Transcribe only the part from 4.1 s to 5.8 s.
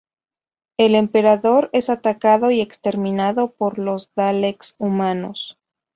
Daleks humanos.